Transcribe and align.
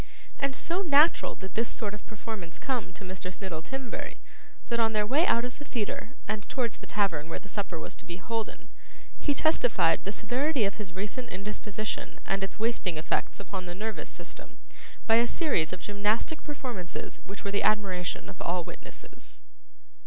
And 0.39 0.55
so 0.55 0.81
natural 0.81 1.35
did 1.35 1.53
this 1.53 1.67
sort 1.69 1.93
of 1.93 2.07
performance 2.07 2.57
come 2.57 2.91
to 2.93 3.03
Mr. 3.03 3.31
Snittle 3.31 3.61
Timberry, 3.63 4.17
that 4.69 4.79
on 4.79 4.93
their 4.93 5.05
way 5.05 5.27
out 5.27 5.45
of 5.45 5.59
the 5.59 5.63
theatre 5.63 6.15
and 6.27 6.41
towards 6.49 6.79
the 6.79 6.87
tavern 6.87 7.29
where 7.29 7.37
the 7.37 7.47
supper 7.47 7.79
was 7.79 7.93
to 7.97 8.05
be 8.05 8.17
holden, 8.17 8.67
he 9.19 9.35
testified 9.35 10.03
the 10.03 10.11
severity 10.11 10.65
of 10.65 10.77
his 10.81 10.93
recent 10.93 11.29
indisposition 11.29 12.19
and 12.25 12.43
its 12.43 12.57
wasting 12.57 12.97
effects 12.97 13.39
upon 13.39 13.65
the 13.67 13.75
nervous 13.75 14.09
system, 14.09 14.57
by 15.05 15.17
a 15.17 15.27
series 15.27 15.71
of 15.71 15.83
gymnastic 15.83 16.43
performances 16.43 17.21
which 17.25 17.43
were 17.45 17.51
the 17.51 17.61
admiration 17.61 18.27
of 18.27 18.41
all 18.41 18.63
witnesses. 18.63 19.41